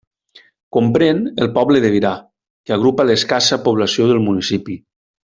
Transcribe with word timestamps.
Comprèn 0.77 1.19
el 1.45 1.51
poble 1.59 1.83
de 1.83 1.91
Virà, 1.97 2.13
que 2.69 2.75
agrupa 2.79 3.07
l'escassa 3.11 3.63
població 3.69 4.09
del 4.13 4.23
municipi. 4.31 4.79